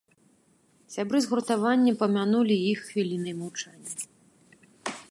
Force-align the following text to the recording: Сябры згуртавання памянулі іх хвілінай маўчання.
Сябры 0.93 1.17
згуртавання 1.25 1.93
памянулі 2.01 2.55
іх 2.71 2.79
хвілінай 2.87 3.33
маўчання. 3.45 3.91